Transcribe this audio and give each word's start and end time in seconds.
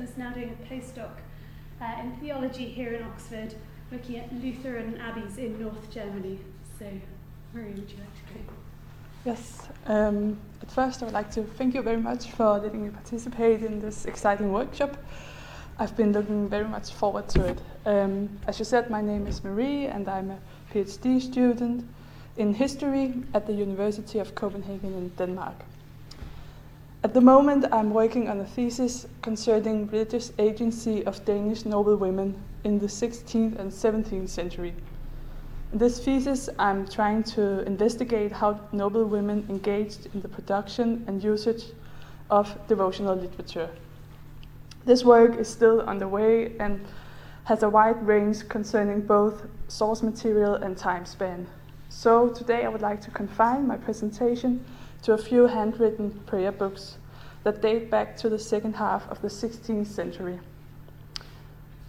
and 0.00 0.08
is 0.08 0.16
now 0.16 0.30
doing 0.30 0.56
a 0.58 0.72
postdoc 0.72 1.10
uh, 1.80 2.00
in 2.00 2.16
theology 2.16 2.64
here 2.64 2.94
in 2.94 3.02
Oxford, 3.02 3.54
looking 3.92 4.16
at 4.16 4.32
Lutheran 4.32 4.98
abbeys 4.98 5.36
in 5.36 5.60
North 5.60 5.90
Germany. 5.90 6.38
So, 6.78 6.86
Marie, 7.52 7.72
would 7.72 7.90
you 7.90 7.98
like 7.98 8.14
to 8.14 8.34
go? 8.34 8.40
Yes. 9.26 9.68
Um, 9.86 10.38
at 10.62 10.70
first, 10.70 11.02
I 11.02 11.04
would 11.04 11.12
like 11.12 11.30
to 11.32 11.42
thank 11.42 11.74
you 11.74 11.82
very 11.82 11.98
much 11.98 12.30
for 12.30 12.58
letting 12.58 12.82
me 12.82 12.90
participate 12.90 13.62
in 13.62 13.78
this 13.78 14.06
exciting 14.06 14.50
workshop. 14.52 14.96
I've 15.78 15.94
been 15.96 16.12
looking 16.12 16.48
very 16.48 16.66
much 16.66 16.92
forward 16.92 17.28
to 17.30 17.44
it. 17.48 17.58
Um, 17.84 18.30
as 18.46 18.58
you 18.58 18.64
said, 18.64 18.88
my 18.88 19.02
name 19.02 19.26
is 19.26 19.44
Marie, 19.44 19.84
and 19.84 20.08
I'm 20.08 20.30
a 20.30 20.38
PhD 20.72 21.20
student 21.20 21.86
in 22.38 22.54
history 22.54 23.22
at 23.34 23.46
the 23.46 23.52
University 23.52 24.18
of 24.18 24.34
Copenhagen 24.34 24.94
in 24.94 25.08
Denmark. 25.18 25.56
At 27.02 27.14
the 27.14 27.20
moment, 27.22 27.64
I'm 27.72 27.94
working 27.94 28.28
on 28.28 28.40
a 28.40 28.44
thesis 28.44 29.06
concerning 29.22 29.86
religious 29.86 30.34
agency 30.38 31.02
of 31.06 31.24
Danish 31.24 31.64
noble 31.64 31.96
women 31.96 32.36
in 32.62 32.78
the 32.78 32.88
16th 32.88 33.58
and 33.58 33.72
17th 33.72 34.28
century. 34.28 34.74
In 35.72 35.78
this 35.78 36.04
thesis, 36.04 36.50
I'm 36.58 36.86
trying 36.86 37.22
to 37.34 37.62
investigate 37.62 38.32
how 38.32 38.60
noble 38.72 39.06
women 39.06 39.46
engaged 39.48 40.08
in 40.12 40.20
the 40.20 40.28
production 40.28 41.02
and 41.06 41.24
usage 41.24 41.72
of 42.28 42.54
devotional 42.68 43.16
literature. 43.16 43.70
This 44.84 45.02
work 45.02 45.38
is 45.38 45.48
still 45.48 45.80
underway 45.80 46.54
and 46.58 46.84
has 47.44 47.62
a 47.62 47.70
wide 47.70 48.06
range 48.06 48.46
concerning 48.50 49.00
both 49.00 49.46
source 49.68 50.02
material 50.02 50.56
and 50.56 50.76
time 50.76 51.06
span. 51.06 51.46
So 51.88 52.28
today 52.28 52.66
I 52.66 52.68
would 52.68 52.82
like 52.82 53.00
to 53.02 53.10
confine 53.10 53.66
my 53.66 53.78
presentation 53.78 54.62
to 55.02 55.14
a 55.14 55.18
few 55.18 55.46
handwritten 55.46 56.10
prayer 56.26 56.52
books 56.52 56.98
that 57.44 57.62
date 57.62 57.90
back 57.90 58.16
to 58.18 58.28
the 58.28 58.38
second 58.38 58.76
half 58.76 59.08
of 59.10 59.20
the 59.22 59.28
16th 59.28 59.86
century. 59.86 60.38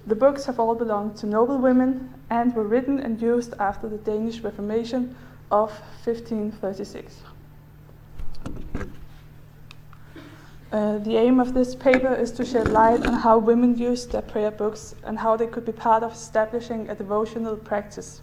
The 0.08 0.16
books 0.16 0.46
have 0.46 0.60
all 0.60 0.76
belonged 0.76 1.16
to 1.18 1.28
noble 1.28 1.58
women 1.58 2.14
and 2.30 2.56
were 2.56 2.64
written 2.64 3.00
and 3.00 3.22
used 3.22 3.54
after 3.60 3.88
the 3.88 3.98
Danish 3.98 4.40
Reformation 4.40 5.16
of 5.52 5.72
1536. 6.06 7.22
Uh, 10.72 10.98
the 11.00 11.18
aim 11.18 11.42
of 11.42 11.54
this 11.54 11.76
paper 11.76 12.14
is 12.16 12.32
to 12.32 12.46
shed 12.46 12.70
light 12.70 13.06
on 13.06 13.14
how 13.14 13.38
women 13.38 13.78
used 13.78 14.14
their 14.14 14.22
prayer 14.22 14.52
books 14.52 14.96
and 15.04 15.20
how 15.20 15.36
they 15.36 15.46
could 15.46 15.66
be 15.66 15.72
part 15.74 16.02
of 16.02 16.14
establishing 16.14 16.90
a 16.90 16.96
devotional 16.96 17.58
practice. 17.58 18.22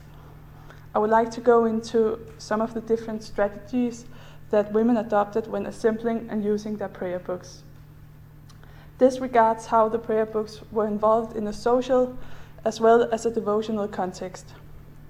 I 0.94 0.98
would 0.98 1.10
like 1.10 1.30
to 1.32 1.42
go 1.42 1.66
into 1.66 2.18
some 2.38 2.62
of 2.62 2.72
the 2.72 2.80
different 2.80 3.22
strategies 3.22 4.06
that 4.50 4.72
women 4.72 4.96
adopted 4.96 5.46
when 5.46 5.66
assembling 5.66 6.28
and 6.30 6.44
using 6.44 6.76
their 6.76 6.88
prayer 6.88 7.18
books. 7.18 7.62
This 8.98 9.20
regards 9.20 9.66
how 9.66 9.88
the 9.88 9.98
prayer 9.98 10.26
books 10.26 10.60
were 10.72 10.86
involved 10.86 11.36
in 11.36 11.46
a 11.46 11.52
social 11.52 12.18
as 12.64 12.80
well 12.80 13.08
as 13.12 13.24
a 13.24 13.30
devotional 13.30 13.86
context. 13.86 14.54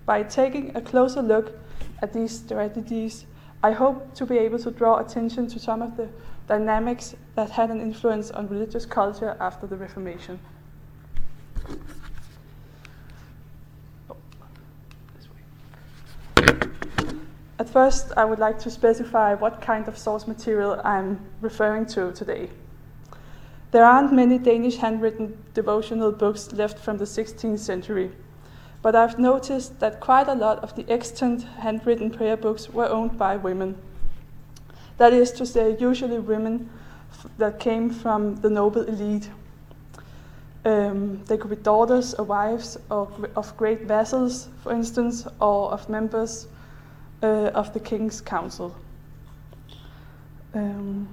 By 0.04 0.22
taking 0.22 0.76
a 0.76 0.82
closer 0.82 1.22
look 1.22 1.58
at 2.02 2.12
these 2.12 2.38
strategies, 2.38 3.24
I 3.62 3.72
hope 3.72 4.14
to 4.14 4.26
be 4.26 4.38
able 4.38 4.58
to 4.60 4.70
draw 4.70 4.98
attention 4.98 5.46
to 5.48 5.58
some 5.58 5.82
of 5.82 5.96
the 5.96 6.08
dynamics 6.46 7.14
that 7.34 7.50
had 7.50 7.70
an 7.70 7.80
influence 7.80 8.30
on 8.30 8.48
religious 8.48 8.86
culture 8.86 9.36
after 9.40 9.66
the 9.66 9.76
Reformation. 9.76 10.38
At 17.68 17.74
first, 17.74 18.12
I 18.16 18.24
would 18.24 18.38
like 18.38 18.58
to 18.60 18.70
specify 18.70 19.34
what 19.34 19.60
kind 19.60 19.88
of 19.88 19.98
source 19.98 20.26
material 20.26 20.80
I'm 20.84 21.20
referring 21.42 21.84
to 21.88 22.12
today. 22.12 22.48
There 23.72 23.84
aren't 23.84 24.10
many 24.10 24.38
Danish 24.38 24.78
handwritten 24.78 25.36
devotional 25.52 26.10
books 26.10 26.50
left 26.52 26.78
from 26.78 26.96
the 26.96 27.04
16th 27.04 27.58
century, 27.58 28.10
but 28.80 28.96
I've 28.96 29.18
noticed 29.18 29.80
that 29.80 30.00
quite 30.00 30.28
a 30.28 30.34
lot 30.34 30.60
of 30.60 30.76
the 30.76 30.90
extant 30.90 31.42
handwritten 31.42 32.10
prayer 32.10 32.38
books 32.38 32.70
were 32.70 32.88
owned 32.88 33.18
by 33.18 33.36
women. 33.36 33.76
That 34.96 35.12
is 35.12 35.30
to 35.32 35.44
say, 35.44 35.76
usually 35.78 36.20
women 36.20 36.70
that 37.36 37.60
came 37.60 37.90
from 37.90 38.36
the 38.36 38.48
noble 38.48 38.84
elite. 38.84 39.28
Um, 40.64 41.22
they 41.26 41.36
could 41.36 41.50
be 41.50 41.56
daughters 41.56 42.14
or 42.14 42.24
wives 42.24 42.78
or 42.90 43.12
of 43.36 43.54
great 43.58 43.82
vassals, 43.82 44.48
for 44.62 44.72
instance, 44.72 45.26
or 45.38 45.70
of 45.70 45.86
members 45.90 46.46
uh, 47.22 47.50
of 47.54 47.72
the 47.72 47.80
king's 47.80 48.20
council. 48.20 48.74
Um, 50.54 51.08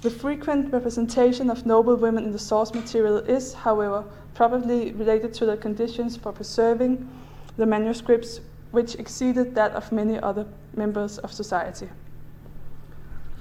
the 0.00 0.10
frequent 0.10 0.72
representation 0.72 1.50
of 1.50 1.66
noble 1.66 1.96
women 1.96 2.24
in 2.24 2.32
the 2.32 2.38
source 2.38 2.72
material 2.72 3.18
is, 3.18 3.52
however, 3.52 4.04
probably 4.34 4.92
related 4.92 5.34
to 5.34 5.46
the 5.46 5.56
conditions 5.56 6.16
for 6.16 6.32
preserving 6.32 7.08
the 7.56 7.66
manuscripts, 7.66 8.40
which 8.70 8.94
exceeded 8.94 9.54
that 9.56 9.72
of 9.72 9.90
many 9.90 10.18
other 10.20 10.46
members 10.76 11.18
of 11.18 11.32
society. 11.32 11.88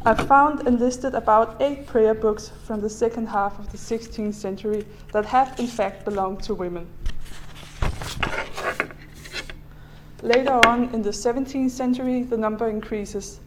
I 0.05 0.13
found 0.13 0.65
and 0.65 0.79
listed 0.79 1.13
about 1.13 1.61
eight 1.61 1.85
prayer 1.85 2.13
books 2.13 2.51
from 2.65 2.81
the 2.81 2.89
second 2.89 3.27
half 3.27 3.59
of 3.59 3.71
the 3.71 3.77
16th 3.77 4.33
century 4.33 4.85
that 5.11 5.25
have 5.25 5.59
in 5.59 5.67
fact 5.67 6.05
belonged 6.05 6.41
to 6.43 6.55
women. 6.55 6.87
Later 10.27 10.59
on 10.67 10.93
in 10.93 11.03
the 11.03 11.11
17th 11.11 11.71
century, 11.71 12.21
the 12.21 12.35
number 12.35 12.67
increases. 12.67 13.39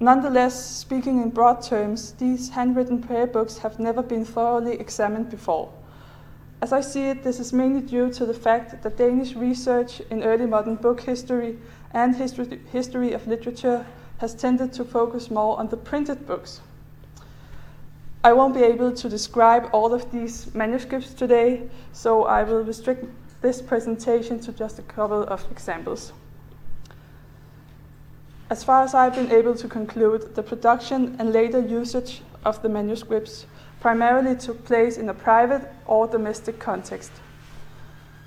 Nonetheless, 0.00 0.54
speaking 0.78 1.20
in 1.20 1.28
broad 1.28 1.60
terms, 1.60 2.12
these 2.12 2.48
handwritten 2.48 3.02
prayer 3.02 3.26
books 3.26 3.58
have 3.58 3.78
never 3.78 4.00
been 4.00 4.24
thoroughly 4.24 4.80
examined 4.80 5.28
before. 5.28 5.70
As 6.62 6.72
I 6.72 6.80
see 6.80 7.10
it, 7.10 7.22
this 7.22 7.38
is 7.38 7.52
mainly 7.52 7.82
due 7.82 8.10
to 8.14 8.24
the 8.24 8.32
fact 8.32 8.82
that 8.82 8.96
Danish 8.96 9.34
research 9.34 10.00
in 10.08 10.22
early 10.22 10.46
modern 10.46 10.76
book 10.76 11.02
history 11.02 11.58
and 11.92 12.16
history, 12.16 12.58
history 12.72 13.12
of 13.12 13.26
literature 13.26 13.84
has 14.16 14.34
tended 14.34 14.72
to 14.72 14.86
focus 14.86 15.30
more 15.30 15.58
on 15.58 15.68
the 15.68 15.76
printed 15.76 16.26
books. 16.26 16.62
I 18.24 18.32
won't 18.32 18.54
be 18.54 18.62
able 18.62 18.92
to 18.92 19.08
describe 19.10 19.68
all 19.74 19.92
of 19.92 20.10
these 20.10 20.54
manuscripts 20.54 21.12
today, 21.12 21.68
so 21.92 22.24
I 22.24 22.44
will 22.44 22.64
restrict 22.64 23.04
this 23.42 23.60
presentation 23.60 24.40
to 24.40 24.52
just 24.52 24.78
a 24.78 24.82
couple 24.82 25.24
of 25.24 25.44
examples. 25.50 26.12
As 28.48 28.62
far 28.62 28.84
as 28.84 28.94
I've 28.94 29.14
been 29.14 29.32
able 29.32 29.54
to 29.56 29.68
conclude, 29.68 30.34
the 30.34 30.42
production 30.42 31.16
and 31.18 31.32
later 31.32 31.60
usage 31.60 32.22
of 32.44 32.62
the 32.62 32.68
manuscripts 32.68 33.46
primarily 33.80 34.36
took 34.36 34.64
place 34.64 34.96
in 34.96 35.08
a 35.08 35.14
private 35.14 35.68
or 35.86 36.06
domestic 36.06 36.58
context. 36.58 37.10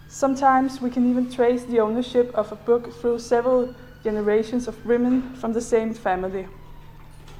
Sometimes 0.09 0.81
we 0.81 0.89
can 0.89 1.09
even 1.09 1.31
trace 1.31 1.63
the 1.63 1.79
ownership 1.79 2.33
of 2.35 2.51
a 2.51 2.55
book 2.55 2.93
through 2.93 3.19
several 3.19 3.73
generations 4.03 4.67
of 4.67 4.85
women 4.85 5.33
from 5.35 5.53
the 5.53 5.61
same 5.61 5.93
family. 5.93 6.47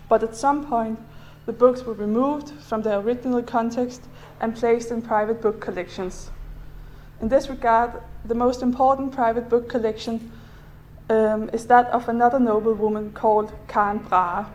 But 0.08 0.24
at 0.24 0.36
some 0.36 0.66
point, 0.68 1.00
the 1.46 1.54
books 1.54 1.84
were 1.84 1.94
removed 1.94 2.52
from 2.62 2.82
their 2.82 3.00
original 3.00 3.44
context 3.44 4.02
and 4.40 4.56
placed 4.56 4.92
in 4.92 5.02
private 5.02 5.42
book 5.42 5.60
collections. 5.60 6.32
In 7.22 7.30
this 7.30 7.50
regard, 7.50 8.02
the 8.26 8.36
most 8.36 8.62
important 8.62 9.14
private 9.14 9.50
book 9.50 9.70
collection 9.70 10.32
um, 11.10 11.50
is 11.54 11.66
that 11.68 11.88
of 11.88 12.10
another 12.10 12.40
noble 12.40 12.74
woman 12.74 13.12
called 13.14 13.54
Karen 13.68 14.00
Brahe. 14.00 14.46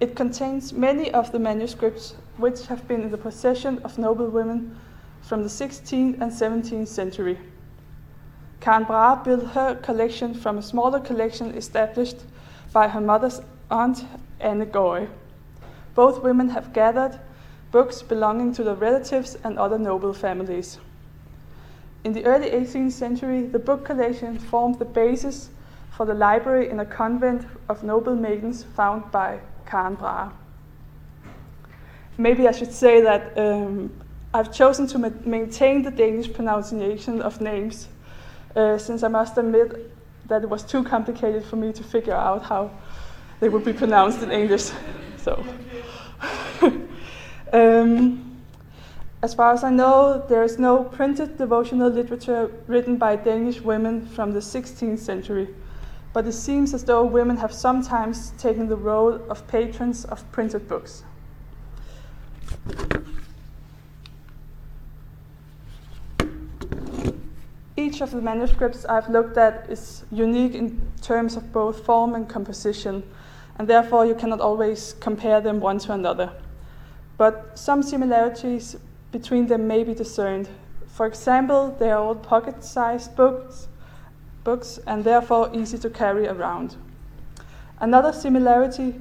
It 0.00 0.14
contains 0.14 0.72
many 0.72 1.12
of 1.12 1.32
the 1.32 1.38
manuscripts 1.38 2.14
which 2.36 2.66
have 2.66 2.86
been 2.88 3.02
in 3.02 3.10
the 3.10 3.18
possession 3.18 3.80
of 3.84 3.98
noble 3.98 4.28
women 4.28 4.78
from 5.22 5.42
the 5.42 5.48
16th 5.48 6.20
and 6.20 6.32
17th 6.32 6.88
century. 6.88 7.38
Karen 8.60 8.84
Brahe 8.84 9.22
built 9.24 9.46
her 9.48 9.74
collection 9.76 10.34
from 10.34 10.58
a 10.58 10.62
smaller 10.62 11.00
collection 11.00 11.54
established 11.54 12.18
by 12.72 12.88
her 12.88 13.00
mother's 13.00 13.40
aunt, 13.70 14.04
Anne 14.40 14.66
Gøye. 14.66 15.08
Both 15.94 16.22
women 16.22 16.50
have 16.50 16.72
gathered 16.72 17.18
books 17.72 18.02
belonging 18.02 18.52
to 18.54 18.64
their 18.64 18.74
relatives 18.74 19.36
and 19.44 19.58
other 19.58 19.78
noble 19.78 20.12
families. 20.12 20.78
In 22.06 22.12
the 22.12 22.24
early 22.24 22.50
18th 22.50 22.92
century, 22.92 23.46
the 23.46 23.58
book 23.58 23.84
collection 23.84 24.38
formed 24.38 24.78
the 24.78 24.84
basis 24.84 25.50
for 25.90 26.06
the 26.06 26.14
library 26.14 26.70
in 26.70 26.78
a 26.78 26.86
convent 26.86 27.44
of 27.68 27.82
noble 27.82 28.14
maidens 28.14 28.62
found 28.62 29.10
by 29.10 29.40
Karen 29.68 29.96
Brahe. 29.96 30.30
Maybe 32.16 32.46
I 32.46 32.52
should 32.52 32.72
say 32.72 33.00
that 33.00 33.36
um, 33.36 33.90
I've 34.32 34.54
chosen 34.54 34.86
to 34.86 34.98
ma- 34.98 35.10
maintain 35.24 35.82
the 35.82 35.90
Danish 35.90 36.32
pronunciation 36.32 37.20
of 37.20 37.40
names 37.40 37.88
uh, 38.54 38.78
since 38.78 39.02
I 39.02 39.08
must 39.08 39.36
admit 39.36 39.90
that 40.28 40.44
it 40.44 40.48
was 40.48 40.62
too 40.62 40.84
complicated 40.84 41.44
for 41.44 41.56
me 41.56 41.72
to 41.72 41.82
figure 41.82 42.14
out 42.14 42.44
how 42.44 42.70
they 43.40 43.48
would 43.48 43.64
be 43.64 43.72
pronounced 43.72 44.22
in 44.22 44.30
English. 44.30 44.70
So, 45.18 45.44
um, 47.52 48.25
as 49.26 49.34
far 49.34 49.52
as 49.52 49.64
I 49.64 49.70
know, 49.70 50.24
there 50.28 50.44
is 50.44 50.56
no 50.56 50.84
printed 50.84 51.36
devotional 51.36 51.90
literature 51.90 52.48
written 52.68 52.96
by 52.96 53.16
Danish 53.16 53.60
women 53.60 54.06
from 54.06 54.30
the 54.30 54.38
16th 54.38 55.00
century, 55.00 55.48
but 56.12 56.28
it 56.28 56.32
seems 56.32 56.72
as 56.72 56.84
though 56.84 57.02
women 57.02 57.36
have 57.38 57.52
sometimes 57.52 58.30
taken 58.38 58.68
the 58.68 58.76
role 58.76 59.14
of 59.28 59.44
patrons 59.48 60.04
of 60.04 60.22
printed 60.30 60.68
books. 60.68 61.02
Each 67.76 68.00
of 68.00 68.12
the 68.12 68.22
manuscripts 68.22 68.84
I've 68.84 69.08
looked 69.08 69.36
at 69.36 69.68
is 69.68 70.04
unique 70.12 70.54
in 70.54 70.80
terms 71.02 71.34
of 71.34 71.52
both 71.52 71.84
form 71.84 72.14
and 72.14 72.28
composition, 72.28 73.02
and 73.58 73.66
therefore 73.66 74.06
you 74.06 74.14
cannot 74.14 74.40
always 74.40 74.94
compare 75.00 75.40
them 75.40 75.58
one 75.58 75.80
to 75.80 75.94
another. 75.94 76.30
But 77.18 77.58
some 77.58 77.82
similarities 77.82 78.76
between 79.18 79.46
them 79.46 79.66
may 79.66 79.82
be 79.82 79.94
discerned. 79.94 80.46
For 80.86 81.06
example, 81.06 81.74
they 81.78 81.90
are 81.90 82.02
all 82.02 82.14
pocket 82.14 82.62
sized 82.62 83.16
books, 83.16 83.68
books 84.44 84.78
and 84.86 85.04
therefore 85.04 85.50
easy 85.54 85.78
to 85.78 85.88
carry 85.88 86.28
around. 86.28 86.76
Another 87.80 88.12
similarity 88.12 88.94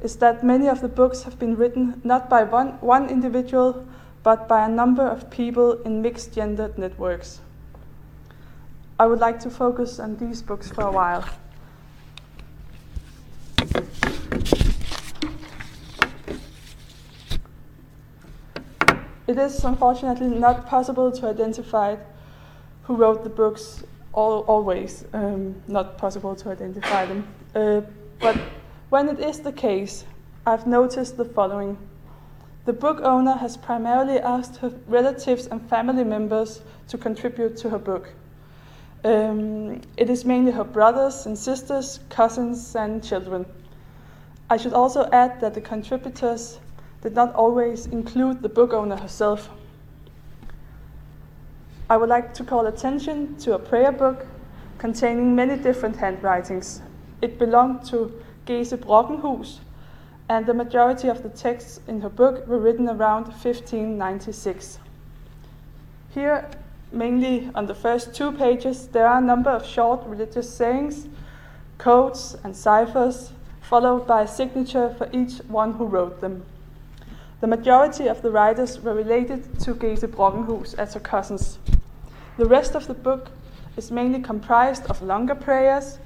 is 0.00 0.16
that 0.16 0.42
many 0.42 0.68
of 0.68 0.80
the 0.80 0.88
books 0.88 1.22
have 1.22 1.38
been 1.38 1.56
written 1.56 2.00
not 2.02 2.28
by 2.28 2.42
one, 2.42 2.80
one 2.80 3.08
individual, 3.08 3.86
but 4.24 4.48
by 4.48 4.64
a 4.66 4.68
number 4.68 5.06
of 5.06 5.30
people 5.30 5.80
in 5.82 6.02
mixed 6.02 6.34
gendered 6.34 6.76
networks. 6.76 7.40
I 8.98 9.06
would 9.06 9.20
like 9.20 9.38
to 9.40 9.50
focus 9.50 10.00
on 10.00 10.16
these 10.16 10.42
books 10.42 10.68
for 10.70 10.82
a 10.82 10.92
while. 10.92 11.24
It 19.30 19.38
is 19.38 19.62
unfortunately 19.62 20.26
not 20.26 20.66
possible 20.66 21.12
to 21.12 21.28
identify 21.28 21.94
who 22.82 22.96
wrote 22.96 23.22
the 23.22 23.30
books, 23.30 23.84
all, 24.12 24.40
always 24.48 25.04
um, 25.12 25.54
not 25.68 25.96
possible 25.98 26.34
to 26.34 26.48
identify 26.48 27.06
them. 27.06 27.28
Uh, 27.54 27.82
but 28.18 28.36
when 28.88 29.08
it 29.08 29.20
is 29.20 29.38
the 29.38 29.52
case, 29.52 30.04
I've 30.44 30.66
noticed 30.66 31.16
the 31.16 31.24
following. 31.24 31.78
The 32.64 32.72
book 32.72 33.02
owner 33.02 33.36
has 33.36 33.56
primarily 33.56 34.18
asked 34.18 34.56
her 34.56 34.72
relatives 34.88 35.46
and 35.46 35.62
family 35.70 36.02
members 36.02 36.62
to 36.88 36.98
contribute 36.98 37.56
to 37.58 37.70
her 37.70 37.78
book. 37.78 38.12
Um, 39.04 39.80
it 39.96 40.10
is 40.10 40.24
mainly 40.24 40.50
her 40.50 40.64
brothers 40.64 41.26
and 41.26 41.38
sisters, 41.38 42.00
cousins, 42.08 42.74
and 42.74 43.00
children. 43.00 43.46
I 44.50 44.56
should 44.56 44.72
also 44.72 45.08
add 45.12 45.40
that 45.40 45.54
the 45.54 45.60
contributors 45.60 46.58
did 47.02 47.14
not 47.14 47.34
always 47.34 47.86
include 47.86 48.42
the 48.42 48.48
book 48.48 48.72
owner 48.72 48.96
herself. 48.96 49.48
I 51.88 51.96
would 51.96 52.08
like 52.08 52.34
to 52.34 52.44
call 52.44 52.66
attention 52.66 53.36
to 53.38 53.54
a 53.54 53.58
prayer 53.58 53.90
book 53.90 54.26
containing 54.78 55.34
many 55.34 55.56
different 55.56 55.96
handwritings. 55.96 56.82
It 57.20 57.38
belonged 57.38 57.84
to 57.86 58.12
Gese 58.46 58.76
Brockenhus, 58.76 59.58
and 60.28 60.46
the 60.46 60.54
majority 60.54 61.08
of 61.08 61.22
the 61.22 61.28
texts 61.28 61.80
in 61.88 62.00
her 62.02 62.08
book 62.08 62.46
were 62.46 62.58
written 62.58 62.88
around 62.88 63.24
1596. 63.24 64.78
Here, 66.10 66.48
mainly 66.92 67.50
on 67.54 67.66
the 67.66 67.74
first 67.74 68.14
two 68.14 68.32
pages, 68.32 68.86
there 68.88 69.06
are 69.06 69.18
a 69.18 69.20
number 69.20 69.50
of 69.50 69.66
short 69.66 70.06
religious 70.06 70.48
sayings, 70.52 71.08
codes, 71.78 72.36
and 72.44 72.54
ciphers, 72.54 73.32
followed 73.60 74.06
by 74.06 74.22
a 74.22 74.28
signature 74.28 74.94
for 74.96 75.08
each 75.12 75.38
one 75.48 75.72
who 75.72 75.86
wrote 75.86 76.20
them. 76.20 76.44
The 77.40 77.46
majority 77.46 78.06
of 78.06 78.20
the 78.20 78.30
writers 78.30 78.80
were 78.80 78.94
related 78.94 79.58
to 79.60 79.74
Gese 79.74 80.06
Brockenhus 80.06 80.74
as 80.74 80.92
her 80.92 81.00
cousins. 81.00 81.58
The 82.36 82.44
rest 82.44 82.74
of 82.74 82.86
the 82.86 82.94
book 82.94 83.30
is 83.78 83.90
mainly 83.90 84.20
comprised 84.20 84.84
of 84.90 85.00
longer 85.00 85.34
prayers 85.34 85.98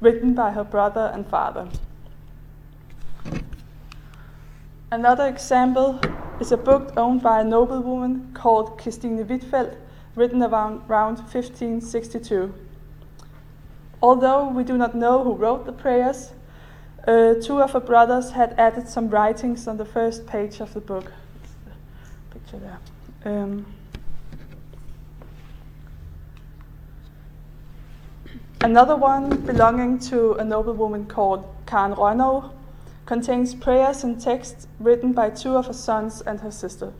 written 0.00 0.34
by 0.34 0.50
her 0.50 0.64
brother 0.64 1.10
and 1.14 1.24
father. 1.26 1.68
Another 4.90 5.28
example 5.28 6.00
is 6.40 6.50
a 6.50 6.56
book 6.56 6.92
owned 6.96 7.22
by 7.22 7.40
a 7.40 7.44
noblewoman 7.44 8.32
called 8.34 8.76
Christine 8.76 9.24
Wittfeldt, 9.24 9.76
written 10.16 10.42
around, 10.42 10.82
around 10.88 11.18
1562. 11.18 12.52
Although 14.02 14.48
we 14.48 14.64
do 14.64 14.76
not 14.76 14.96
know 14.96 15.22
who 15.22 15.34
wrote 15.34 15.66
the 15.66 15.72
prayers, 15.72 16.32
uh, 17.06 17.34
two 17.34 17.60
of 17.60 17.72
her 17.72 17.80
brothers 17.80 18.30
had 18.30 18.58
added 18.58 18.88
some 18.88 19.08
writings 19.08 19.66
on 19.66 19.76
the 19.76 19.84
first 19.84 20.26
page 20.26 20.60
of 20.60 20.74
the 20.74 20.80
book. 20.80 21.12
Picture 22.30 22.58
there. 22.58 22.78
Um, 23.24 23.66
another 28.60 28.96
one 28.96 29.40
belonging 29.46 29.98
to 30.10 30.34
a 30.34 30.44
noblewoman 30.44 31.06
called 31.06 31.44
Karen 31.66 31.94
Rønnow 31.94 32.52
contains 33.06 33.54
prayers 33.54 34.04
and 34.04 34.20
texts 34.20 34.68
written 34.78 35.12
by 35.12 35.30
two 35.30 35.56
of 35.56 35.66
her 35.66 35.72
sons 35.72 36.20
and 36.20 36.40
her 36.40 36.50
sister. 36.50 36.92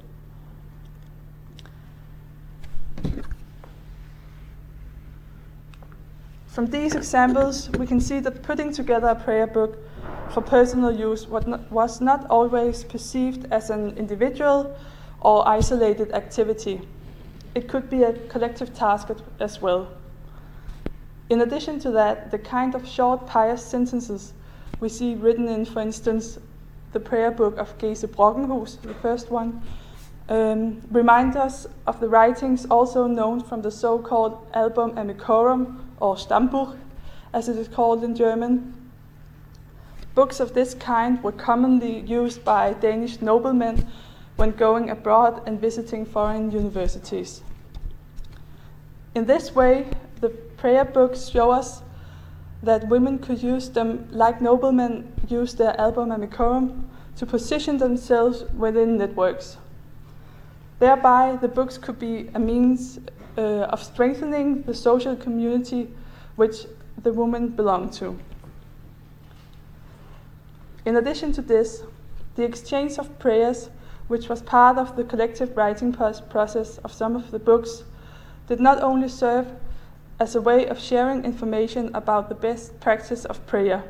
From 6.60 6.70
these 6.70 6.94
examples, 6.94 7.70
we 7.78 7.86
can 7.86 8.02
see 8.02 8.20
that 8.20 8.42
putting 8.42 8.70
together 8.70 9.08
a 9.08 9.14
prayer 9.14 9.46
book 9.46 9.78
for 10.28 10.42
personal 10.42 10.92
use 10.92 11.26
was 11.26 12.02
not 12.02 12.26
always 12.28 12.84
perceived 12.84 13.50
as 13.50 13.70
an 13.70 13.96
individual 13.96 14.76
or 15.22 15.48
isolated 15.48 16.12
activity. 16.12 16.82
It 17.54 17.66
could 17.66 17.88
be 17.88 18.02
a 18.02 18.12
collective 18.28 18.74
task 18.74 19.08
as 19.38 19.62
well. 19.62 19.88
In 21.30 21.40
addition 21.40 21.80
to 21.80 21.90
that, 21.92 22.30
the 22.30 22.38
kind 22.38 22.74
of 22.74 22.86
short 22.86 23.26
pious 23.26 23.64
sentences 23.64 24.34
we 24.80 24.90
see 24.90 25.14
written 25.14 25.48
in, 25.48 25.64
for 25.64 25.80
instance, 25.80 26.38
the 26.92 27.00
prayer 27.00 27.30
book 27.30 27.56
of 27.56 27.78
Gese 27.78 28.06
Brockenhus, 28.06 28.82
the 28.82 28.92
first 28.92 29.30
one, 29.30 29.62
um, 30.28 30.82
remind 30.90 31.36
us 31.36 31.66
of 31.86 32.00
the 32.00 32.08
writings 32.10 32.66
also 32.66 33.06
known 33.06 33.40
from 33.40 33.62
the 33.62 33.70
so 33.70 33.98
called 33.98 34.46
Album 34.52 34.90
Amicorum, 34.96 35.89
or 36.00 36.16
Stammbuch, 36.16 36.76
as 37.32 37.48
it 37.48 37.56
is 37.56 37.68
called 37.68 38.02
in 38.02 38.16
German. 38.16 38.74
Books 40.14 40.40
of 40.40 40.54
this 40.54 40.74
kind 40.74 41.22
were 41.22 41.32
commonly 41.32 42.00
used 42.00 42.44
by 42.44 42.72
Danish 42.72 43.20
noblemen 43.20 43.86
when 44.36 44.50
going 44.52 44.90
abroad 44.90 45.42
and 45.46 45.60
visiting 45.60 46.04
foreign 46.04 46.50
universities. 46.50 47.42
In 49.14 49.26
this 49.26 49.54
way, 49.54 49.86
the 50.20 50.30
prayer 50.30 50.84
books 50.84 51.28
show 51.28 51.50
us 51.50 51.82
that 52.62 52.88
women 52.88 53.18
could 53.18 53.42
use 53.42 53.68
them 53.70 54.08
like 54.10 54.40
noblemen 54.40 55.12
use 55.28 55.54
their 55.54 55.78
album 55.80 56.10
amicorum 56.10 56.84
to 57.16 57.26
position 57.26 57.78
themselves 57.78 58.44
within 58.56 58.96
networks. 58.96 59.56
Thereby, 60.78 61.36
the 61.40 61.48
books 61.48 61.78
could 61.78 61.98
be 61.98 62.30
a 62.34 62.38
means 62.38 62.98
uh, 63.36 63.62
of 63.72 63.82
strengthening 63.82 64.62
the 64.62 64.74
social 64.74 65.16
community 65.16 65.88
which 66.36 66.66
the 67.02 67.12
woman 67.12 67.48
belonged 67.48 67.92
to. 67.92 68.18
In 70.84 70.96
addition 70.96 71.32
to 71.32 71.42
this, 71.42 71.82
the 72.36 72.44
exchange 72.44 72.98
of 72.98 73.18
prayers, 73.18 73.70
which 74.08 74.28
was 74.28 74.42
part 74.42 74.78
of 74.78 74.96
the 74.96 75.04
collective 75.04 75.56
writing 75.56 75.92
process 75.92 76.78
of 76.78 76.92
some 76.92 77.16
of 77.16 77.30
the 77.30 77.38
books, 77.38 77.84
did 78.48 78.60
not 78.60 78.82
only 78.82 79.08
serve 79.08 79.46
as 80.18 80.34
a 80.34 80.40
way 80.40 80.66
of 80.66 80.78
sharing 80.78 81.24
information 81.24 81.90
about 81.94 82.28
the 82.28 82.34
best 82.34 82.78
practice 82.80 83.24
of 83.24 83.46
prayer. 83.46 83.84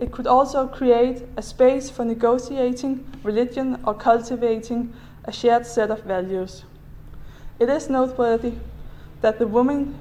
It 0.00 0.12
could 0.12 0.26
also 0.26 0.66
create 0.68 1.22
a 1.36 1.42
space 1.42 1.90
for 1.90 2.04
negotiating 2.04 3.04
religion 3.22 3.80
or 3.84 3.94
cultivating 3.94 4.92
a 5.24 5.32
shared 5.32 5.66
set 5.66 5.90
of 5.90 6.02
values. 6.02 6.64
It 7.58 7.68
is 7.68 7.88
noteworthy 7.88 8.54
that 9.20 9.38
the 9.38 9.46
women, 9.46 9.98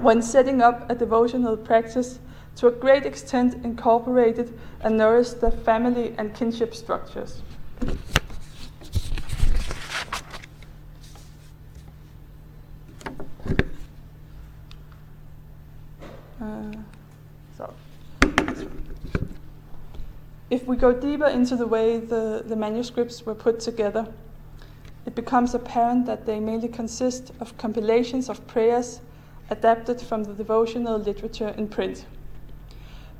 when 0.00 0.22
setting 0.22 0.60
up 0.60 0.88
a 0.90 0.94
devotional 0.94 1.56
practice, 1.56 2.18
to 2.56 2.66
a 2.66 2.70
great 2.70 3.06
extent 3.06 3.64
incorporated 3.64 4.58
and 4.82 4.98
nourished 4.98 5.40
their 5.40 5.50
family 5.50 6.14
and 6.18 6.34
kinship 6.34 6.74
structures. 6.74 7.42
Uh, 16.40 16.72
so, 17.56 17.74
if 20.50 20.66
we 20.66 20.76
go 20.76 20.92
deeper 20.92 21.26
into 21.26 21.56
the 21.56 21.66
way 21.66 21.98
the, 21.98 22.42
the 22.44 22.56
manuscripts 22.56 23.24
were 23.24 23.34
put 23.34 23.60
together, 23.60 24.06
becomes 25.20 25.54
apparent 25.54 26.06
that 26.06 26.24
they 26.24 26.40
mainly 26.40 26.68
consist 26.68 27.30
of 27.40 27.56
compilations 27.58 28.30
of 28.30 28.46
prayers 28.46 29.00
adapted 29.50 30.00
from 30.00 30.24
the 30.24 30.32
devotional 30.32 30.98
literature 30.98 31.52
in 31.58 31.68
print. 31.68 32.06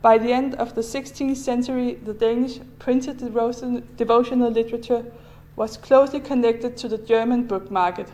By 0.01 0.17
the 0.17 0.33
end 0.33 0.55
of 0.55 0.75
the 0.75 0.81
16th 0.81 1.37
century, 1.37 1.95
the 1.95 2.15
Danish 2.15 2.59
printed 2.79 3.19
devotional 3.19 4.51
literature 4.51 5.05
was 5.57 5.77
closely 5.77 6.21
connected 6.21 6.79
to 6.79 6.89
the 6.89 6.97
German 6.97 7.47
book 7.47 7.71
market. 7.71 8.09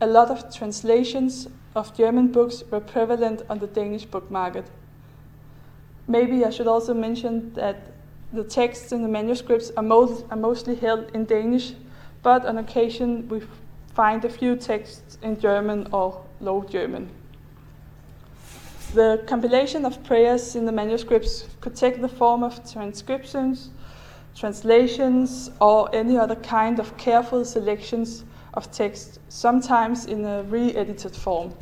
A 0.00 0.06
lot 0.06 0.30
of 0.30 0.54
translations 0.54 1.48
of 1.76 1.94
German 1.94 2.28
books 2.28 2.64
were 2.70 2.80
prevalent 2.80 3.42
on 3.50 3.58
the 3.58 3.66
Danish 3.66 4.06
book 4.06 4.30
market. 4.30 4.64
Maybe 6.08 6.46
I 6.46 6.50
should 6.50 6.66
also 6.66 6.94
mention 6.94 7.52
that 7.54 7.76
the 8.32 8.44
texts 8.44 8.92
in 8.92 9.02
the 9.02 9.08
manuscripts 9.08 9.70
are, 9.76 9.82
most, 9.82 10.24
are 10.30 10.36
mostly 10.36 10.76
held 10.76 11.10
in 11.14 11.26
Danish, 11.26 11.74
but 12.22 12.44
on 12.46 12.58
occasion 12.58 13.28
we 13.28 13.42
find 13.94 14.24
a 14.24 14.28
few 14.28 14.56
texts 14.56 15.18
in 15.22 15.38
German 15.40 15.88
or 15.92 16.24
Low 16.40 16.62
German. 16.64 17.10
The 18.94 19.22
compilation 19.26 19.84
of 19.84 20.02
prayers 20.02 20.56
in 20.56 20.64
the 20.64 20.72
manuscripts 20.72 21.46
could 21.60 21.76
take 21.76 22.00
the 22.00 22.08
form 22.08 22.42
of 22.42 22.60
transcriptions, 22.70 23.70
translations, 24.34 25.50
or 25.60 25.88
any 25.94 26.18
other 26.18 26.34
kind 26.34 26.80
of 26.80 26.96
careful 26.96 27.44
selections 27.44 28.24
of 28.54 28.70
text, 28.72 29.20
sometimes 29.28 30.06
in 30.06 30.24
a 30.24 30.42
re 30.42 30.74
edited 30.74 31.14
form. 31.14 31.54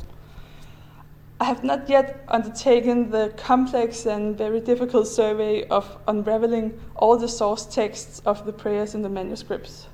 I 1.39 1.45
have 1.45 1.63
not 1.63 1.87
yet 1.87 2.23
undertaken 2.27 3.11
the 3.11 3.31
complex 3.37 4.05
and 4.05 4.37
very 4.37 4.59
difficult 4.59 5.07
survey 5.07 5.65
of 5.67 5.97
unraveling 6.07 6.77
all 6.95 7.15
the 7.15 7.29
source 7.29 7.65
texts 7.65 8.21
of 8.25 8.45
the 8.45 8.51
prayers 8.51 8.95
in 8.95 9.03
the 9.03 9.09
manuscripts. 9.09 9.87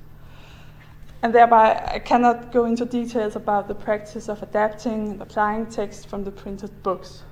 And 1.25 1.33
thereby, 1.33 1.83
I 1.91 1.97
cannot 1.97 2.51
go 2.51 2.65
into 2.65 2.85
details 2.85 3.35
about 3.35 3.67
the 3.67 3.73
practice 3.73 4.29
of 4.29 4.43
adapting 4.43 5.09
and 5.09 5.21
applying 5.23 5.65
text 5.65 6.07
from 6.07 6.23
the 6.23 6.29
printed 6.29 6.83
books. 6.83 7.23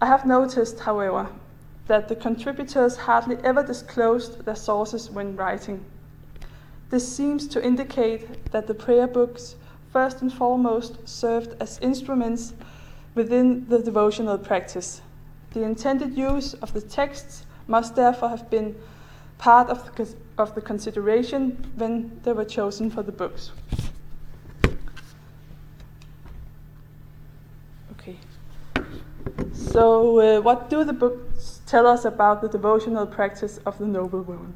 I 0.00 0.06
have 0.06 0.24
noticed, 0.24 0.80
however, 0.80 1.28
that 1.88 2.08
the 2.08 2.16
contributors 2.16 2.96
hardly 2.96 3.36
ever 3.44 3.62
disclosed 3.62 4.46
their 4.46 4.56
sources 4.56 5.10
when 5.10 5.36
writing. 5.36 5.84
This 6.88 7.06
seems 7.14 7.46
to 7.48 7.62
indicate 7.62 8.50
that 8.50 8.66
the 8.66 8.72
prayer 8.72 9.06
books 9.06 9.56
first 9.92 10.22
and 10.22 10.32
foremost 10.32 11.06
served 11.06 11.54
as 11.60 11.78
instruments 11.80 12.54
within 13.14 13.68
the 13.68 13.82
devotional 13.82 14.38
practice. 14.38 15.02
The 15.50 15.64
intended 15.64 16.16
use 16.16 16.54
of 16.54 16.72
the 16.72 16.80
texts 16.80 17.44
must 17.66 17.94
therefore 17.94 18.30
have 18.30 18.48
been 18.48 18.74
part 19.36 19.68
of 19.68 19.94
the, 19.96 20.08
of 20.38 20.54
the 20.54 20.60
consideration 20.60 21.72
when 21.76 22.20
they 22.22 22.32
were 22.32 22.44
chosen 22.44 22.90
for 22.90 23.02
the 23.02 23.12
books. 23.12 23.50
Okay. 27.92 28.16
So, 29.52 30.20
uh, 30.20 30.40
what 30.40 30.70
do 30.70 30.84
the 30.84 30.92
books 30.92 31.60
tell 31.66 31.86
us 31.86 32.04
about 32.04 32.40
the 32.40 32.48
devotional 32.48 33.06
practice 33.06 33.58
of 33.66 33.78
the 33.78 33.86
noble 33.86 34.22
woman? 34.22 34.54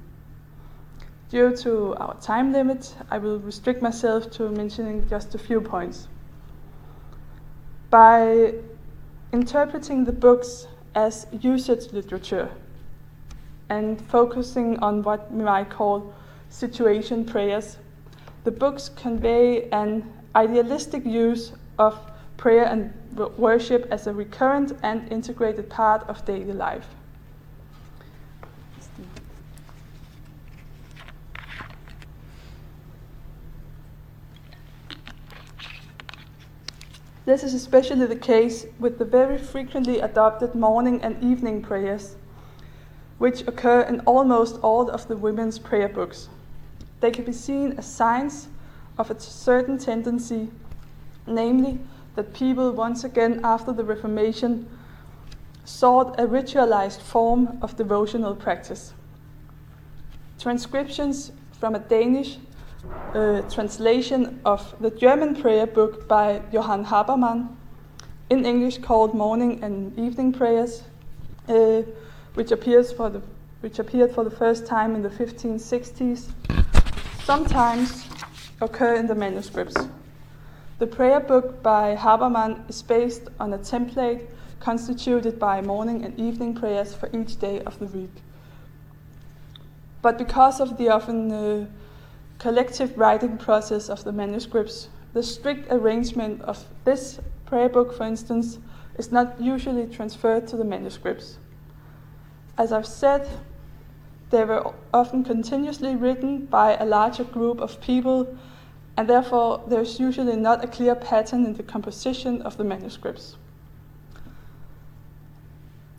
Due 1.29 1.57
to 1.57 1.95
our 1.97 2.15
time 2.21 2.53
limit, 2.53 2.95
I 3.11 3.19
will 3.19 3.39
restrict 3.39 3.83
myself 3.83 4.31
to 4.33 4.51
mentioning 4.51 5.09
just 5.09 5.35
a 5.35 5.39
few 5.39 5.61
points. 5.61 6.09
By 7.91 8.55
interpreting 9.33 10.05
the 10.05 10.13
books 10.13 10.67
as 10.95 11.27
usage 11.41 11.93
literature 11.93 12.51
and 13.73 13.99
focusing 14.03 14.79
on 14.81 15.03
what 15.03 15.33
we 15.33 15.43
might 15.43 15.71
call 15.71 16.13
situation 16.51 17.25
prayers, 17.25 17.79
the 18.45 18.51
books 18.51 18.91
convey 18.91 19.71
an 19.71 20.05
idealistic 20.37 21.07
use 21.07 21.53
of 21.79 21.99
prayer 22.37 22.65
and 22.67 22.93
worship 23.39 23.87
as 23.91 24.07
a 24.07 24.13
recurrent 24.13 24.73
and 24.83 25.11
integrated 25.11 25.71
part 25.71 26.07
of 26.07 26.23
daily 26.27 26.53
life. 26.53 26.87
This 37.25 37.43
is 37.43 37.55
especially 37.55 38.05
the 38.05 38.17
case 38.17 38.67
with 38.79 38.99
the 38.99 39.07
very 39.07 39.39
frequently 39.39 40.01
adopted 40.01 40.55
morning 40.55 41.01
and 41.03 41.23
evening 41.23 41.63
prayers, 41.63 42.17
which 43.23 43.47
occur 43.47 43.83
in 43.83 44.01
almost 44.01 44.59
all 44.63 44.91
of 44.91 45.07
the 45.07 45.17
women's 45.17 45.57
prayer 45.57 45.89
books. 45.89 46.29
They 46.99 47.13
can 47.13 47.25
be 47.25 47.33
seen 47.33 47.75
as 47.79 47.87
signs 47.87 48.49
of 48.99 49.13
a 49.13 49.21
certain 49.21 49.79
tendency, 49.79 50.51
namely 51.25 51.79
that 52.17 52.35
people 52.35 52.73
once 52.73 53.05
again 53.05 53.39
after 53.45 53.73
the 53.73 53.85
Reformation 53.85 54.69
sought 55.65 56.19
a 56.19 56.27
ritualized 56.27 57.01
form 57.01 57.59
of 57.63 57.77
devotional 57.77 58.35
practice. 58.35 58.93
Transcriptions 60.41 61.31
from 61.61 61.77
a 61.77 61.79
Danish 61.79 62.39
uh, 63.15 63.43
translation 63.43 64.41
of 64.45 64.75
the 64.81 64.91
German 64.91 65.41
prayer 65.41 65.69
book 65.69 66.09
by 66.09 66.43
Johann 66.51 66.87
Habermann, 66.87 67.57
in 68.31 68.45
English 68.45 68.79
called 68.79 69.15
Morning 69.15 69.63
and 69.63 69.97
Evening 69.97 70.33
Prayers, 70.33 70.83
uh, 71.49 71.83
which 72.35 72.51
appears 72.51 72.93
for 72.93 73.11
the 73.11 73.23
which 73.63 73.79
appeared 73.79 74.13
for 74.13 74.25
the 74.25 74.31
first 74.31 74.67
time 74.67 74.97
in 74.97 75.03
the 75.03 75.09
1560s, 75.09 76.33
sometimes 77.23 78.09
occur 78.61 78.97
in 78.97 79.07
the 79.07 79.15
manuscripts. 79.15 79.77
The 80.81 80.87
prayer 80.89 81.21
book 81.21 81.63
by 81.63 81.95
Habermann 81.95 82.69
is 82.69 82.83
based 82.83 83.29
on 83.39 83.53
a 83.53 83.59
template 83.59 84.27
constituted 84.59 85.39
by 85.39 85.61
morning 85.61 86.05
and 86.05 86.19
evening 86.19 86.55
prayers 86.55 86.93
for 86.93 87.09
each 87.13 87.39
day 87.39 87.61
of 87.61 87.79
the 87.79 87.87
week. 87.87 88.15
But 90.03 90.19
because 90.19 90.61
of 90.61 90.77
the 90.77 90.89
often 90.89 91.31
uh, 91.31 91.67
collective 92.39 92.99
writing 92.99 93.39
process 93.39 93.89
of 93.89 94.03
the 94.03 94.11
manuscripts, 94.11 94.89
the 95.13 95.23
strict 95.23 95.71
arrangement 95.71 96.43
of 96.43 96.65
this 96.85 97.21
prayer 97.47 97.69
book, 97.69 97.97
for 97.97 98.05
instance, 98.05 98.59
is 98.99 99.13
not 99.13 99.41
usually 99.41 99.87
transferred 99.87 100.49
to 100.49 100.57
the 100.57 100.65
manuscripts. 100.65 101.39
As 102.59 102.73
I've 102.73 102.87
said, 102.87 103.29
they 104.31 104.45
were 104.45 104.73
often 104.93 105.25
continuously 105.25 105.97
written 105.97 106.47
by 106.47 106.77
a 106.77 106.85
larger 106.85 107.25
group 107.25 107.61
of 107.61 107.81
people, 107.81 108.37
and 108.97 109.09
therefore 109.09 109.63
there's 109.67 109.99
usually 109.99 110.37
not 110.37 110.65
a 110.65 110.69
clear 110.69 110.95
pattern 110.95 111.45
in 111.47 111.55
the 111.55 111.63
composition 111.63 112.43
of 112.43 112.57
the 112.57 112.65
manuscripts. 112.65 113.37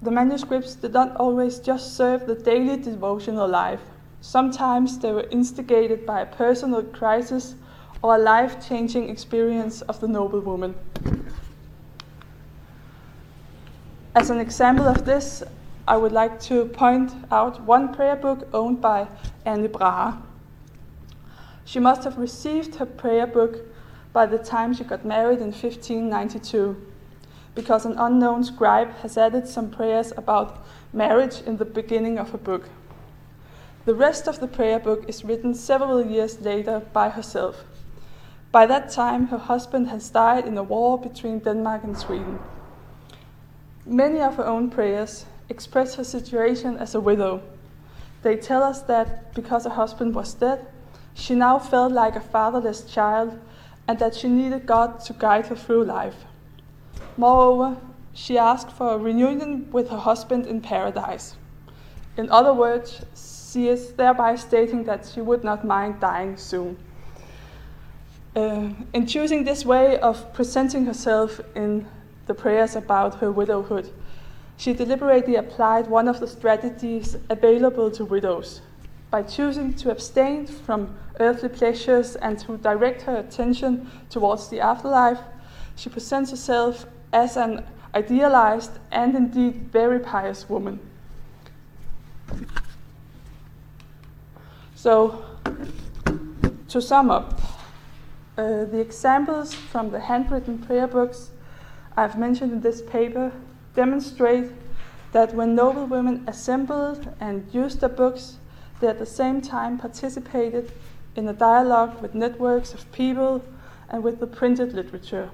The 0.01 0.11
manuscripts 0.11 0.75
did 0.75 0.93
not 0.93 1.15
always 1.15 1.59
just 1.59 1.95
serve 1.95 2.27
the 2.27 2.35
daily 2.35 2.77
devotional 2.77 3.47
life, 3.47 3.81
Sometimes 4.23 4.99
they 4.99 5.11
were 5.11 5.27
instigated 5.31 6.05
by 6.05 6.21
a 6.21 6.25
personal 6.25 6.81
crisis 6.81 7.55
or 8.01 8.15
a 8.15 8.17
life 8.17 8.65
changing 8.65 9.09
experience 9.09 9.81
of 9.81 9.99
the 9.99 10.07
noble 10.07 10.39
woman. 10.39 10.75
As 14.15 14.29
an 14.29 14.39
example 14.39 14.87
of 14.87 15.03
this, 15.03 15.43
I 15.85 15.97
would 15.97 16.13
like 16.13 16.39
to 16.41 16.65
point 16.65 17.13
out 17.29 17.61
one 17.61 17.93
prayer 17.93 18.15
book 18.15 18.47
owned 18.53 18.79
by 18.79 19.07
Anne 19.45 19.67
Brahe. 19.67 20.17
She 21.65 21.79
must 21.79 22.03
have 22.05 22.17
received 22.17 22.75
her 22.75 22.85
prayer 22.85 23.27
book 23.27 23.59
by 24.13 24.25
the 24.25 24.37
time 24.37 24.73
she 24.73 24.85
got 24.85 25.03
married 25.03 25.39
in 25.39 25.51
1592, 25.51 26.77
because 27.55 27.85
an 27.85 27.97
unknown 27.97 28.43
scribe 28.43 28.93
has 28.97 29.17
added 29.17 29.47
some 29.47 29.71
prayers 29.71 30.13
about 30.15 30.65
marriage 30.93 31.41
in 31.41 31.57
the 31.57 31.65
beginning 31.65 32.17
of 32.17 32.29
her 32.29 32.37
book. 32.37 32.69
The 33.85 33.95
rest 33.95 34.27
of 34.27 34.39
the 34.39 34.47
prayer 34.47 34.79
book 34.79 35.03
is 35.09 35.25
written 35.25 35.53
several 35.53 36.05
years 36.05 36.39
later 36.39 36.79
by 36.93 37.09
herself. 37.09 37.65
By 38.53 38.65
that 38.67 38.91
time, 38.91 39.27
her 39.27 39.37
husband 39.37 39.89
has 39.89 40.09
died 40.09 40.45
in 40.45 40.57
a 40.57 40.63
war 40.63 40.97
between 40.97 41.39
Denmark 41.39 41.83
and 41.83 41.97
Sweden. 41.97 42.39
Many 43.85 44.21
of 44.21 44.35
her 44.35 44.45
own 44.45 44.69
prayers 44.69 45.25
express 45.49 45.95
her 45.95 46.03
situation 46.03 46.77
as 46.77 46.95
a 46.95 47.01
widow. 47.01 47.41
They 48.21 48.37
tell 48.37 48.63
us 48.63 48.81
that 48.83 49.33
because 49.33 49.65
her 49.65 49.69
husband 49.69 50.15
was 50.15 50.33
dead, 50.33 50.65
she 51.13 51.35
now 51.35 51.59
felt 51.59 51.91
like 51.91 52.15
a 52.15 52.21
fatherless 52.21 52.83
child 52.83 53.39
and 53.87 53.99
that 53.99 54.15
she 54.15 54.29
needed 54.29 54.65
God 54.65 54.99
to 55.01 55.13
guide 55.13 55.47
her 55.47 55.55
through 55.55 55.83
life. 55.85 56.15
Moreover, 57.17 57.77
she 58.13 58.37
asked 58.37 58.71
for 58.71 58.93
a 58.93 58.97
reunion 58.97 59.69
with 59.71 59.89
her 59.89 59.97
husband 59.97 60.47
in 60.47 60.61
paradise. 60.61 61.35
In 62.15 62.29
other 62.29 62.53
words, 62.53 63.03
she 63.15 63.67
is 63.67 63.93
thereby 63.93 64.35
stating 64.35 64.83
that 64.85 65.05
she 65.05 65.21
would 65.21 65.43
not 65.43 65.65
mind 65.65 65.99
dying 65.99 66.37
soon. 66.37 66.77
Uh, 68.35 68.69
in 68.93 69.05
choosing 69.05 69.43
this 69.43 69.65
way 69.65 69.99
of 69.99 70.33
presenting 70.33 70.85
herself 70.85 71.39
in 71.55 71.85
the 72.25 72.33
prayers 72.33 72.75
about 72.75 73.15
her 73.15 73.31
widowhood, 73.31 73.91
she 74.57 74.73
deliberately 74.73 75.35
applied 75.35 75.87
one 75.87 76.07
of 76.07 76.19
the 76.19 76.27
strategies 76.27 77.17
available 77.29 77.91
to 77.91 78.05
widows. 78.05 78.61
By 79.11 79.23
choosing 79.23 79.73
to 79.75 79.91
abstain 79.91 80.47
from 80.47 80.95
earthly 81.19 81.49
pleasures 81.49 82.15
and 82.15 82.39
to 82.39 82.57
direct 82.57 83.03
her 83.03 83.17
attention 83.17 83.89
towards 84.09 84.49
the 84.49 84.59
afterlife, 84.59 85.19
she 85.75 85.89
presents 85.89 86.31
herself 86.31 86.85
as 87.11 87.37
an 87.37 87.63
idealized 87.93 88.79
and 88.91 89.15
indeed 89.15 89.69
very 89.71 89.99
pious 89.99 90.49
woman. 90.49 90.79
So, 94.75 95.23
to 96.69 96.81
sum 96.81 97.11
up, 97.11 97.39
uh, 98.37 98.65
the 98.65 98.79
examples 98.79 99.53
from 99.53 99.91
the 99.91 99.99
handwritten 99.99 100.57
prayer 100.57 100.87
books 100.87 101.29
I've 101.95 102.17
mentioned 102.17 102.51
in 102.51 102.61
this 102.61 102.81
paper 102.81 103.31
demonstrate 103.75 104.51
that 105.11 105.33
when 105.33 105.55
noble 105.55 105.85
women 105.85 106.23
assembled 106.27 107.07
and 107.19 107.47
used 107.53 107.79
the 107.79 107.89
books, 107.89 108.37
they 108.79 108.87
at 108.87 108.99
the 108.99 109.05
same 109.05 109.41
time 109.41 109.77
participated 109.77 110.71
in 111.15 111.27
a 111.27 111.33
dialogue 111.33 112.01
with 112.01 112.15
networks 112.15 112.73
of 112.73 112.91
people 112.91 113.43
and 113.89 114.03
with 114.03 114.19
the 114.19 114.27
printed 114.27 114.73
literature. 114.73 115.29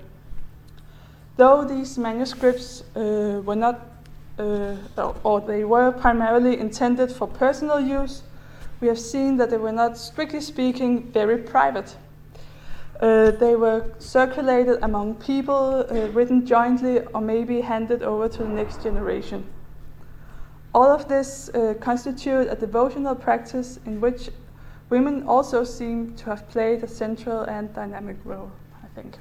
Though 1.38 1.63
these 1.63 1.98
manuscripts 1.98 2.84
uh, 2.96 3.41
were 3.46 3.55
not, 3.55 3.88
uh, 4.38 4.75
or 5.24 5.39
they 5.39 5.63
were 5.63 5.91
primarily 5.91 6.60
intended 6.60 7.12
for 7.12 7.27
personal 7.27 7.79
use, 7.79 8.24
we 8.81 8.88
have 8.88 9.00
seen 9.00 9.38
that 9.38 9.50
they 9.50 9.58
were 9.58 9.72
not, 9.72 9.98
strictly 9.98 10.41
speaking, 10.41 11.12
very 11.12 11.38
private. 11.38 11.96
Uh, 13.00 13.32
they 13.32 13.56
were 13.56 13.86
circulated 13.98 14.77
among 14.82 15.15
people, 15.15 15.86
uh, 15.89 16.08
written 16.10 16.46
jointly, 16.46 17.00
or 17.13 17.22
maybe 17.22 17.62
handed 17.62 18.03
over 18.03 18.27
to 18.27 18.44
the 18.44 18.50
next 18.50 18.84
generation. 18.84 19.46
All 20.74 20.91
of 20.91 21.08
this 21.08 21.50
uh, 21.50 21.75
constitute 21.79 22.48
a 22.50 22.56
devotional 22.56 23.15
practice 23.15 23.79
in 23.86 24.01
which 24.01 24.29
women 24.89 25.24
also 25.24 25.63
seem 25.63 26.13
to 26.15 26.25
have 26.25 26.50
played 26.50 26.84
a 26.84 26.88
central 26.88 27.44
and 27.44 27.74
dynamic 27.74 28.18
role, 28.25 28.51
I 28.84 28.88
think. 28.96 29.15